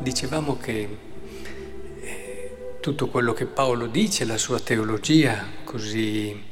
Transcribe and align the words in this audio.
dicevamo 0.00 0.56
che 0.56 0.88
eh, 2.00 2.56
tutto 2.80 3.08
quello 3.08 3.32
che 3.32 3.46
Paolo 3.46 3.86
dice, 3.86 4.24
la 4.24 4.38
sua 4.38 4.58
teologia 4.58 5.46
così 5.64 6.48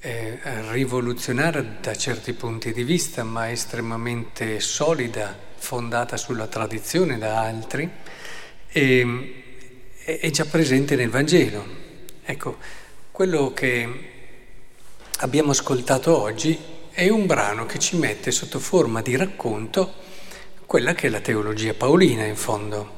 eh, 0.00 0.38
rivoluzionaria 0.70 1.78
da 1.80 1.94
certi 1.96 2.32
punti 2.32 2.72
di 2.72 2.84
vista, 2.84 3.24
ma 3.24 3.50
estremamente 3.50 4.60
solida, 4.60 5.36
fondata 5.56 6.16
sulla 6.16 6.46
tradizione 6.46 7.18
da 7.18 7.40
altri, 7.40 7.90
è, 8.68 9.04
è 10.04 10.30
già 10.30 10.44
presente 10.44 10.94
nel 10.94 11.10
Vangelo. 11.10 11.66
Ecco, 12.22 12.58
quello 13.10 13.52
che 13.52 14.10
abbiamo 15.18 15.50
ascoltato 15.50 16.16
oggi 16.16 16.56
è 16.90 17.08
un 17.08 17.26
brano 17.26 17.66
che 17.66 17.78
ci 17.80 17.96
mette 17.96 18.30
sotto 18.30 18.60
forma 18.60 19.02
di 19.02 19.16
racconto 19.16 20.06
quella 20.68 20.92
che 20.92 21.06
è 21.06 21.10
la 21.10 21.20
teologia 21.20 21.72
paolina 21.72 22.26
in 22.26 22.36
fondo. 22.36 22.96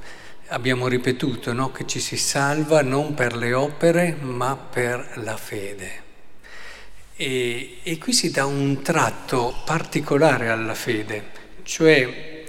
Abbiamo 0.48 0.88
ripetuto 0.88 1.52
no? 1.52 1.70
che 1.70 1.86
ci 1.86 2.00
si 2.00 2.16
salva 2.16 2.82
non 2.82 3.14
per 3.14 3.36
le 3.36 3.52
opere 3.52 4.16
ma 4.20 4.56
per 4.56 5.12
la 5.22 5.36
fede. 5.36 6.02
E, 7.14 7.78
e 7.84 7.96
qui 7.98 8.12
si 8.12 8.32
dà 8.32 8.44
un 8.44 8.82
tratto 8.82 9.54
particolare 9.64 10.48
alla 10.48 10.74
fede, 10.74 11.26
cioè 11.62 12.42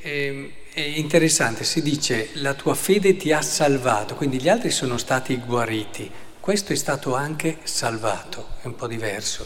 eh, 0.00 0.52
è 0.72 0.80
interessante, 0.80 1.64
si 1.64 1.82
dice 1.82 2.28
la 2.34 2.54
tua 2.54 2.76
fede 2.76 3.16
ti 3.16 3.32
ha 3.32 3.42
salvato, 3.42 4.14
quindi 4.14 4.40
gli 4.40 4.48
altri 4.48 4.70
sono 4.70 4.96
stati 4.96 5.36
guariti, 5.38 6.08
questo 6.38 6.72
è 6.72 6.76
stato 6.76 7.16
anche 7.16 7.58
salvato, 7.64 8.50
è 8.62 8.66
un 8.66 8.76
po' 8.76 8.86
diverso. 8.86 9.44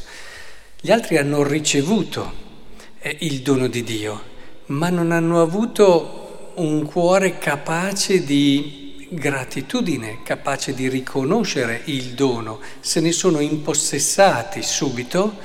Gli 0.79 0.91
altri 0.91 1.17
hanno 1.17 1.43
ricevuto 1.43 2.51
eh, 2.99 3.17
il 3.21 3.41
dono 3.41 3.69
di 3.69 3.83
Dio, 3.83 4.32
ma 4.67 4.89
non 4.89 5.13
hanno 5.13 5.41
avuto 5.41 6.53
un 6.55 6.85
cuore 6.85 7.39
capace 7.39 8.25
di 8.25 9.07
gratitudine, 9.11 10.23
capace 10.23 10.75
di 10.75 10.89
riconoscere 10.89 11.83
il 11.87 12.15
dono, 12.15 12.61
se 12.81 13.01
ne 13.01 13.13
sono 13.13 13.41
impossessati 13.41 14.63
subito 14.63 15.37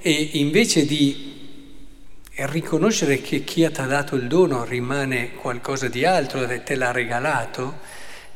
e 0.00 0.30
invece 0.34 0.84
di 0.84 1.32
riconoscere 2.36 3.20
che 3.20 3.44
chi 3.44 3.70
ti 3.70 3.80
ha 3.80 3.86
dato 3.86 4.16
il 4.16 4.26
dono 4.26 4.64
rimane 4.64 5.32
qualcosa 5.34 5.88
di 5.88 6.04
altro, 6.04 6.46
te 6.62 6.74
l'ha 6.74 6.90
regalato, 6.90 7.78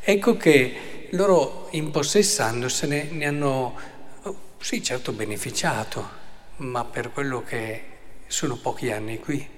ecco 0.01 0.37
che 0.37 1.09
loro 1.11 1.69
impossessandosene 1.73 3.09
ne 3.11 3.27
hanno, 3.27 3.75
sì 4.59 4.83
certo, 4.83 5.13
beneficiato, 5.13 6.09
ma 6.59 6.85
per 6.85 7.13
quello 7.13 7.43
che 7.43 7.83
sono 8.27 8.57
pochi 8.57 8.91
anni 8.91 9.19
qui. 9.19 9.57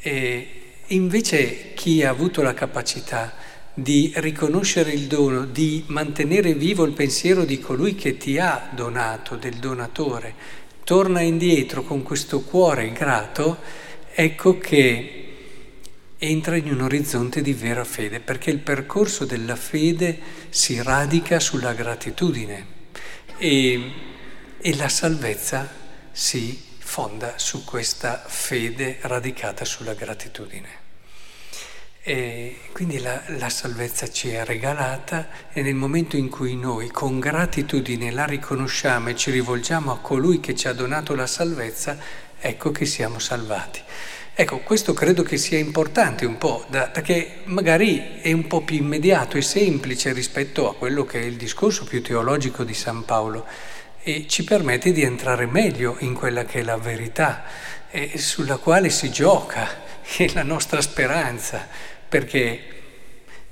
E 0.00 0.48
invece 0.88 1.72
chi 1.74 2.02
ha 2.02 2.10
avuto 2.10 2.42
la 2.42 2.54
capacità 2.54 3.34
di 3.74 4.12
riconoscere 4.16 4.92
il 4.92 5.06
dono, 5.06 5.44
di 5.44 5.84
mantenere 5.86 6.54
vivo 6.54 6.84
il 6.84 6.92
pensiero 6.92 7.44
di 7.44 7.60
colui 7.60 7.94
che 7.94 8.16
ti 8.16 8.38
ha 8.38 8.70
donato, 8.74 9.36
del 9.36 9.54
donatore, 9.54 10.34
torna 10.82 11.20
indietro 11.20 11.82
con 11.82 12.02
questo 12.02 12.40
cuore 12.40 12.90
grato, 12.92 13.58
ecco 14.12 14.58
che 14.58 15.18
entra 16.18 16.56
in 16.56 16.72
un 16.72 16.80
orizzonte 16.80 17.40
di 17.40 17.52
vera 17.52 17.84
fede, 17.84 18.18
perché 18.18 18.50
il 18.50 18.58
percorso 18.58 19.24
della 19.24 19.54
fede 19.54 20.18
si 20.48 20.82
radica 20.82 21.38
sulla 21.38 21.72
gratitudine 21.72 22.66
e, 23.36 23.92
e 24.60 24.76
la 24.76 24.88
salvezza 24.88 25.70
si 26.10 26.66
fonda 26.88 27.34
su 27.36 27.64
questa 27.64 28.24
fede 28.26 28.96
radicata 29.02 29.66
sulla 29.66 29.92
gratitudine. 29.92 30.86
E 32.00 32.60
quindi 32.72 32.98
la, 32.98 33.22
la, 33.26 33.50
salvezza 33.50 34.08
ci 34.10 34.30
è 34.30 34.42
regalata 34.42 35.28
e 35.52 35.60
nel 35.60 35.74
momento 35.74 36.16
in 36.16 36.30
cui 36.30 36.56
noi 36.56 36.88
con 36.88 37.20
gratitudine 37.20 38.10
la 38.10 38.24
riconosciamo 38.24 39.10
e 39.10 39.16
ci 39.16 39.30
rivolgiamo 39.30 39.92
a 39.92 39.98
colui 39.98 40.40
che 40.40 40.54
ci 40.54 40.66
ha 40.66 40.72
donato 40.72 41.14
la 41.14 41.26
salvezza, 41.26 41.98
ecco 42.40 42.70
che 42.70 42.86
siamo 42.86 43.18
salvati. 43.18 43.82
Ecco, 44.34 44.60
questo 44.60 44.94
credo 44.94 45.22
che 45.22 45.36
sia 45.36 45.58
importante 45.58 46.24
un 46.24 46.38
po', 46.38 46.64
da, 46.70 46.88
perché 46.88 47.40
magari 47.44 48.20
è 48.22 48.32
un 48.32 48.46
po' 48.46 48.62
più 48.62 48.76
immediato 48.76 49.36
e 49.36 49.42
semplice 49.42 50.14
rispetto 50.14 50.70
a 50.70 50.74
quello 50.74 51.04
che 51.04 51.20
è 51.20 51.24
il 51.24 51.36
discorso 51.36 51.84
più 51.84 52.02
teologico 52.02 52.64
di 52.64 52.74
San 52.74 53.04
Paolo 53.04 53.44
e 54.02 54.26
ci 54.28 54.44
permette 54.44 54.92
di 54.92 55.02
entrare 55.02 55.46
meglio 55.46 55.96
in 56.00 56.14
quella 56.14 56.44
che 56.44 56.60
è 56.60 56.62
la 56.62 56.76
verità 56.76 57.44
e 57.90 58.18
sulla 58.18 58.56
quale 58.56 58.90
si 58.90 59.10
gioca, 59.10 59.66
che 60.02 60.26
è 60.26 60.32
la 60.32 60.42
nostra 60.42 60.80
speranza, 60.80 61.66
perché 62.08 62.62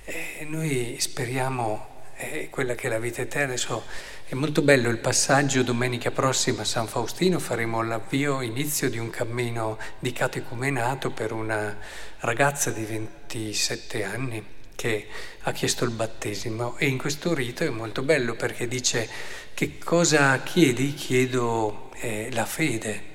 eh, 0.05 0.47
noi 0.49 0.97
speriamo 0.99 2.05
eh, 2.17 2.49
quella 2.51 2.75
che 2.75 2.87
è 2.87 2.91
la 2.91 2.99
vita 2.99 3.23
eterna. 3.23 3.53
Adesso 3.53 3.84
è 4.27 4.34
molto 4.34 4.62
bello 4.62 4.89
il 4.89 4.99
passaggio 4.99 5.62
domenica 5.62 6.11
prossima 6.11 6.63
a 6.63 6.65
San 6.65 6.87
Faustino, 6.87 7.39
faremo 7.39 7.83
l'avvio, 7.83 8.41
inizio 8.41 8.91
di 8.91 8.99
un 8.99 9.11
cammino 9.11 9.78
di 9.99 10.13
catecumenato 10.13 11.11
per 11.11 11.33
una 11.33 11.77
ragazza 12.21 12.71
di 12.71 12.84
27 12.84 14.05
anni 14.05 14.55
che 14.77 15.09
ha 15.41 15.53
chiesto 15.53 15.85
il 15.85 15.91
battesimo 15.91 16.77
e 16.77 16.87
in 16.87 16.99
questo 16.99 17.35
rito 17.35 17.65
è 17.65 17.71
molto 17.71 18.03
bello 18.03 18.35
perché 18.35 18.69
dice 18.69 19.09
che 19.57 19.79
cosa 19.79 20.43
chiedi? 20.43 20.93
Chiedo 20.93 21.91
eh, 21.95 22.29
la 22.33 22.45
fede. 22.45 23.15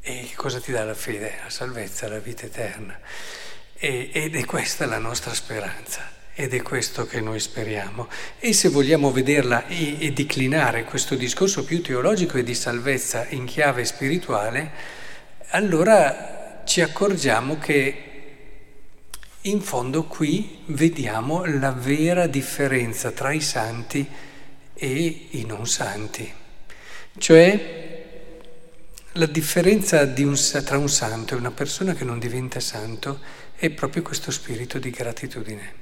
E 0.00 0.30
cosa 0.34 0.58
ti 0.58 0.72
dà 0.72 0.82
la 0.82 0.94
fede? 0.94 1.34
La 1.44 1.48
salvezza, 1.48 2.08
la 2.08 2.18
vita 2.18 2.46
eterna. 2.46 2.98
E, 3.78 4.10
ed 4.12 4.34
è 4.34 4.44
questa 4.44 4.86
la 4.86 4.98
nostra 4.98 5.32
speranza. 5.32 6.10
Ed 6.34 6.54
è 6.54 6.62
questo 6.62 7.06
che 7.06 7.20
noi 7.20 7.38
speriamo. 7.38 8.08
E 8.40 8.52
se 8.52 8.68
vogliamo 8.68 9.12
vederla 9.12 9.68
e, 9.68 10.04
e 10.04 10.12
declinare 10.12 10.82
questo 10.82 11.14
discorso 11.14 11.62
più 11.62 11.80
teologico 11.82 12.36
e 12.36 12.42
di 12.42 12.54
salvezza 12.56 13.26
in 13.28 13.44
chiave 13.44 13.84
spirituale, 13.84 14.72
allora 15.50 16.62
ci 16.64 16.80
accorgiamo 16.80 17.58
che 17.58 18.09
in 19.42 19.62
fondo 19.62 20.04
qui 20.04 20.58
vediamo 20.66 21.44
la 21.46 21.72
vera 21.72 22.26
differenza 22.26 23.10
tra 23.10 23.32
i 23.32 23.40
santi 23.40 24.06
e 24.74 25.26
i 25.30 25.44
non 25.46 25.66
santi. 25.66 26.30
Cioè 27.16 27.88
la 29.12 29.26
differenza 29.26 30.02
un, 30.02 30.38
tra 30.64 30.78
un 30.78 30.88
santo 30.88 31.34
e 31.34 31.38
una 31.38 31.50
persona 31.50 31.94
che 31.94 32.04
non 32.04 32.18
diventa 32.18 32.60
santo 32.60 33.20
è 33.56 33.70
proprio 33.70 34.02
questo 34.02 34.30
spirito 34.30 34.78
di 34.78 34.90
gratitudine, 34.90 35.72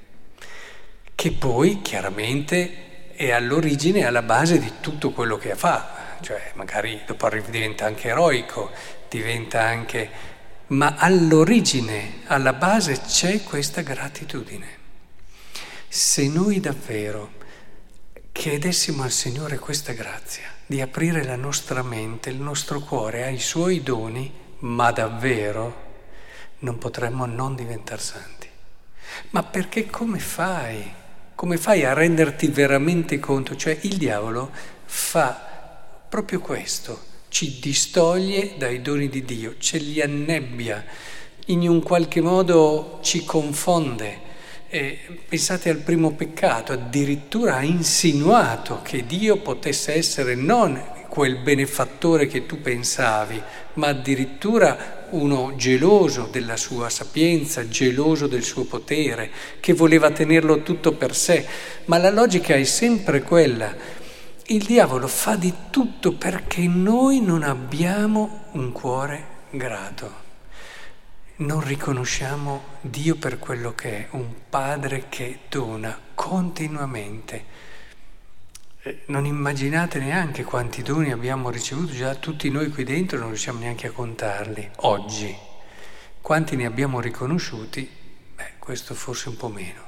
che 1.14 1.32
poi 1.32 1.82
chiaramente 1.82 3.12
è 3.12 3.30
all'origine, 3.32 4.06
alla 4.06 4.22
base 4.22 4.58
di 4.58 4.74
tutto 4.80 5.10
quello 5.10 5.36
che 5.36 5.54
fa, 5.56 6.16
cioè 6.20 6.52
magari 6.54 7.02
dopo 7.06 7.28
diventa 7.28 7.84
anche 7.84 8.08
eroico, 8.08 8.70
diventa 9.08 9.62
anche 9.62 10.36
ma 10.68 10.96
all'origine, 10.98 12.22
alla 12.26 12.52
base 12.52 13.00
c'è 13.00 13.42
questa 13.42 13.80
gratitudine. 13.80 14.76
Se 15.88 16.28
noi 16.28 16.60
davvero 16.60 17.36
chiedessimo 18.32 19.02
al 19.02 19.10
Signore 19.10 19.58
questa 19.58 19.92
grazia 19.92 20.44
di 20.66 20.80
aprire 20.80 21.24
la 21.24 21.36
nostra 21.36 21.82
mente, 21.82 22.28
il 22.28 22.40
nostro 22.40 22.80
cuore 22.80 23.24
ai 23.24 23.38
Suoi 23.38 23.82
doni, 23.82 24.30
ma 24.60 24.90
davvero 24.90 25.86
non 26.58 26.76
potremmo 26.76 27.24
non 27.24 27.54
diventare 27.54 28.02
santi. 28.02 28.48
Ma 29.30 29.42
perché 29.42 29.86
come 29.86 30.18
fai? 30.18 30.92
Come 31.34 31.56
fai 31.56 31.84
a 31.84 31.94
renderti 31.94 32.48
veramente 32.48 33.18
conto? 33.18 33.56
Cioè 33.56 33.78
il 33.82 33.96
diavolo 33.96 34.50
fa 34.84 35.32
proprio 36.08 36.40
questo 36.40 37.07
ci 37.28 37.58
distoglie 37.60 38.54
dai 38.56 38.82
doni 38.82 39.08
di 39.08 39.24
Dio, 39.24 39.54
ce 39.58 39.78
li 39.78 40.00
annebbia, 40.00 40.84
in 41.46 41.68
un 41.68 41.82
qualche 41.82 42.20
modo 42.20 42.98
ci 43.02 43.24
confonde. 43.24 44.26
Eh, 44.70 44.98
pensate 45.26 45.70
al 45.70 45.78
primo 45.78 46.12
peccato, 46.12 46.72
addirittura 46.72 47.56
ha 47.56 47.62
insinuato 47.62 48.80
che 48.82 49.06
Dio 49.06 49.38
potesse 49.38 49.94
essere 49.94 50.34
non 50.34 50.96
quel 51.08 51.36
benefattore 51.38 52.26
che 52.26 52.44
tu 52.44 52.60
pensavi, 52.60 53.42
ma 53.74 53.88
addirittura 53.88 55.06
uno 55.10 55.54
geloso 55.56 56.28
della 56.30 56.56
sua 56.56 56.90
sapienza, 56.90 57.66
geloso 57.66 58.26
del 58.26 58.42
suo 58.42 58.64
potere, 58.64 59.30
che 59.58 59.72
voleva 59.72 60.10
tenerlo 60.10 60.62
tutto 60.62 60.92
per 60.92 61.16
sé. 61.16 61.46
Ma 61.86 61.96
la 61.96 62.10
logica 62.10 62.54
è 62.54 62.64
sempre 62.64 63.22
quella 63.22 63.74
il 64.50 64.64
diavolo 64.64 65.08
fa 65.08 65.36
di 65.36 65.52
tutto 65.68 66.14
perché 66.14 66.66
noi 66.66 67.20
non 67.20 67.42
abbiamo 67.42 68.46
un 68.52 68.72
cuore 68.72 69.26
grato. 69.50 70.26
Non 71.36 71.60
riconosciamo 71.60 72.62
Dio 72.80 73.16
per 73.16 73.38
quello 73.38 73.74
che 73.74 73.90
è, 73.90 74.08
un 74.12 74.32
padre 74.48 75.04
che 75.10 75.40
dona 75.50 75.98
continuamente. 76.14 77.44
Eh, 78.82 79.02
non 79.06 79.26
immaginate 79.26 79.98
neanche 79.98 80.44
quanti 80.44 80.82
doni 80.82 81.12
abbiamo 81.12 81.50
ricevuto, 81.50 81.92
già 81.92 82.14
tutti 82.14 82.48
noi 82.48 82.70
qui 82.70 82.84
dentro 82.84 83.18
non 83.18 83.28
riusciamo 83.28 83.58
neanche 83.58 83.88
a 83.88 83.92
contarli, 83.92 84.70
oggi. 84.76 85.36
Quanti 86.22 86.56
ne 86.56 86.64
abbiamo 86.64 87.00
riconosciuti? 87.00 87.88
Beh, 88.34 88.52
questo 88.58 88.94
forse 88.94 89.28
un 89.28 89.36
po' 89.36 89.48
meno. 89.48 89.87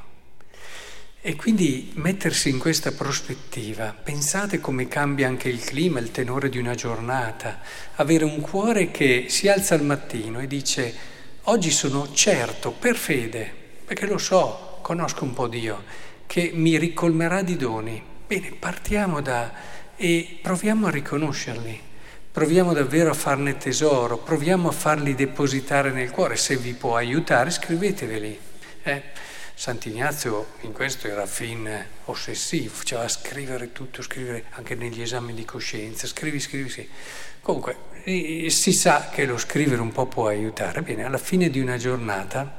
E 1.22 1.36
quindi 1.36 1.92
mettersi 1.96 2.48
in 2.48 2.58
questa 2.58 2.92
prospettiva, 2.92 3.94
pensate 4.02 4.58
come 4.58 4.88
cambia 4.88 5.28
anche 5.28 5.50
il 5.50 5.62
clima, 5.62 6.00
il 6.00 6.10
tenore 6.10 6.48
di 6.48 6.56
una 6.56 6.74
giornata, 6.74 7.60
avere 7.96 8.24
un 8.24 8.40
cuore 8.40 8.90
che 8.90 9.26
si 9.28 9.46
alza 9.46 9.74
al 9.74 9.82
mattino 9.82 10.40
e 10.40 10.46
dice 10.46 10.94
oggi 11.42 11.70
sono 11.70 12.10
certo, 12.14 12.70
per 12.70 12.96
fede, 12.96 13.52
perché 13.84 14.06
lo 14.06 14.16
so, 14.16 14.78
conosco 14.80 15.24
un 15.24 15.34
po' 15.34 15.46
Dio, 15.46 15.84
che 16.26 16.52
mi 16.54 16.78
ricolmerà 16.78 17.42
di 17.42 17.56
doni. 17.58 18.02
Bene, 18.26 18.52
partiamo 18.58 19.20
da 19.20 19.52
e 19.96 20.38
proviamo 20.40 20.86
a 20.86 20.90
riconoscerli, 20.90 21.78
proviamo 22.32 22.72
davvero 22.72 23.10
a 23.10 23.14
farne 23.14 23.58
tesoro, 23.58 24.16
proviamo 24.16 24.68
a 24.68 24.72
farli 24.72 25.14
depositare 25.14 25.90
nel 25.90 26.12
cuore. 26.12 26.36
Se 26.36 26.56
vi 26.56 26.72
può 26.72 26.96
aiutare, 26.96 27.50
scriveteveli. 27.50 28.38
Eh? 28.84 29.02
Sant'Ignazio 29.60 30.52
in 30.62 30.72
questo 30.72 31.06
era 31.06 31.26
fin 31.26 31.68
ossessivo, 32.06 32.72
faceva 32.72 33.06
scrivere 33.08 33.72
tutto, 33.72 34.00
scrivere 34.00 34.44
anche 34.52 34.74
negli 34.74 35.02
esami 35.02 35.34
di 35.34 35.44
coscienza, 35.44 36.06
scrivi, 36.06 36.40
scrivi, 36.40 36.70
scrivi. 36.70 36.88
Comunque 37.42 37.76
si 38.48 38.72
sa 38.72 39.10
che 39.10 39.26
lo 39.26 39.36
scrivere 39.36 39.82
un 39.82 39.92
po' 39.92 40.06
può 40.06 40.28
aiutare. 40.28 40.80
Bene, 40.80 41.04
alla 41.04 41.18
fine 41.18 41.50
di 41.50 41.60
una 41.60 41.76
giornata 41.76 42.56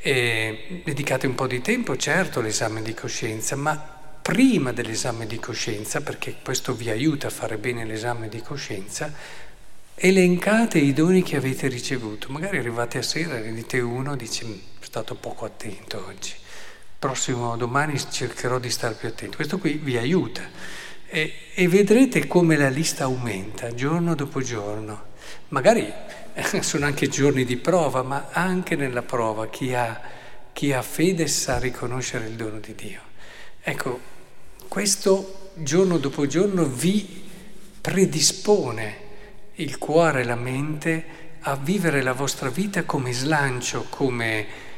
eh, 0.00 0.82
dedicate 0.84 1.26
un 1.26 1.34
po' 1.34 1.46
di 1.46 1.62
tempo, 1.62 1.96
certo, 1.96 2.40
all'esame 2.40 2.82
di 2.82 2.92
coscienza, 2.92 3.56
ma 3.56 3.74
prima 4.20 4.70
dell'esame 4.70 5.26
di 5.26 5.38
coscienza, 5.38 6.02
perché 6.02 6.36
questo 6.44 6.74
vi 6.74 6.90
aiuta 6.90 7.28
a 7.28 7.30
fare 7.30 7.56
bene 7.56 7.86
l'esame 7.86 8.28
di 8.28 8.42
coscienza, 8.42 9.10
elencate 10.04 10.80
i 10.80 10.92
doni 10.92 11.22
che 11.22 11.36
avete 11.36 11.68
ricevuto. 11.68 12.26
Magari 12.28 12.58
arrivate 12.58 12.98
a 12.98 13.02
sera, 13.02 13.38
ne 13.38 13.54
dite 13.54 13.78
uno, 13.78 14.16
dice 14.16 14.44
stato 14.80 15.14
poco 15.14 15.44
attento 15.44 16.04
oggi. 16.08 16.32
Prossimo 16.98 17.56
domani 17.56 17.96
cercherò 18.10 18.58
di 18.58 18.68
stare 18.68 18.94
più 18.94 19.06
attento. 19.06 19.36
Questo 19.36 19.58
qui 19.58 19.74
vi 19.74 19.96
aiuta 19.96 20.42
e, 21.06 21.32
e 21.54 21.68
vedrete 21.68 22.26
come 22.26 22.56
la 22.56 22.68
lista 22.68 23.04
aumenta 23.04 23.72
giorno 23.74 24.16
dopo 24.16 24.40
giorno. 24.40 25.10
Magari 25.50 25.92
sono 26.62 26.84
anche 26.84 27.06
giorni 27.06 27.44
di 27.44 27.56
prova, 27.56 28.02
ma 28.02 28.30
anche 28.32 28.74
nella 28.74 29.02
prova 29.02 29.48
chi 29.48 29.72
ha, 29.72 30.00
chi 30.52 30.72
ha 30.72 30.82
fede 30.82 31.28
sa 31.28 31.58
riconoscere 31.60 32.26
il 32.26 32.34
dono 32.34 32.58
di 32.58 32.74
Dio. 32.74 33.00
Ecco, 33.62 34.00
questo 34.66 35.52
giorno 35.54 35.98
dopo 35.98 36.26
giorno 36.26 36.64
vi 36.64 37.22
predispone 37.80 39.01
il 39.62 39.78
cuore 39.78 40.20
e 40.20 40.24
la 40.24 40.36
mente 40.36 41.04
a 41.40 41.56
vivere 41.56 42.02
la 42.02 42.12
vostra 42.12 42.50
vita 42.50 42.84
come 42.84 43.12
slancio, 43.12 43.86
come 43.88 44.70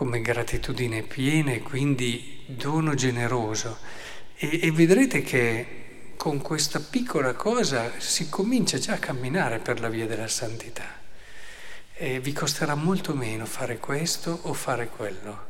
come 0.00 0.22
gratitudine 0.22 1.02
piena 1.02 1.52
e 1.52 1.60
quindi 1.60 2.44
dono 2.46 2.94
generoso. 2.94 3.78
E, 4.34 4.60
e 4.62 4.70
vedrete 4.70 5.22
che 5.22 6.12
con 6.16 6.40
questa 6.40 6.80
piccola 6.80 7.34
cosa 7.34 7.92
si 7.98 8.28
comincia 8.28 8.78
già 8.78 8.94
a 8.94 8.98
camminare 8.98 9.58
per 9.58 9.80
la 9.80 9.88
via 9.88 10.06
della 10.06 10.28
santità. 10.28 10.98
E 11.92 12.20
vi 12.20 12.32
costerà 12.32 12.74
molto 12.74 13.14
meno 13.14 13.44
fare 13.44 13.78
questo 13.78 14.38
o 14.44 14.54
fare 14.54 14.88
quello. 14.88 15.48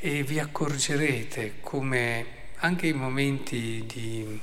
E 0.00 0.22
vi 0.22 0.38
accorgerete 0.38 1.56
come 1.60 2.26
anche 2.60 2.86
in 2.86 2.96
momenti 2.96 3.84
di 3.86 4.40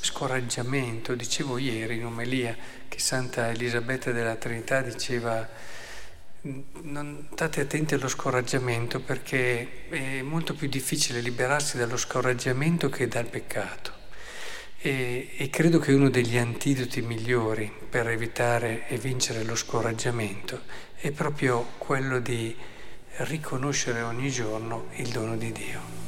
scoraggiamento, 0.00 1.14
dicevo 1.14 1.58
ieri 1.58 1.96
in 1.96 2.06
omelia 2.06 2.56
che 2.88 2.98
Santa 2.98 3.50
Elisabetta 3.50 4.12
della 4.12 4.36
Trinità 4.36 4.80
diceva 4.80 5.46
non 6.82 7.28
state 7.32 7.62
attenti 7.62 7.94
allo 7.94 8.08
scoraggiamento 8.08 9.00
perché 9.00 9.88
è 9.88 10.22
molto 10.22 10.54
più 10.54 10.68
difficile 10.68 11.20
liberarsi 11.20 11.76
dallo 11.76 11.96
scoraggiamento 11.96 12.88
che 12.88 13.08
dal 13.08 13.26
peccato. 13.26 13.96
E, 14.80 15.30
e, 15.36 15.50
credo 15.50 15.80
che 15.80 15.92
uno 15.92 16.08
degli 16.08 16.36
antidoti 16.36 17.02
migliori 17.02 17.70
per 17.90 18.08
evitare 18.08 18.86
e 18.86 18.96
vincere 18.96 19.42
lo 19.42 19.56
scoraggiamento 19.56 20.62
è 20.94 21.10
proprio 21.10 21.72
quello 21.78 22.20
di 22.20 22.54
riconoscere 23.18 24.02
ogni 24.02 24.30
giorno 24.30 24.86
il 24.96 25.08
dono 25.08 25.36
di 25.36 25.50
Dio. 25.50 26.07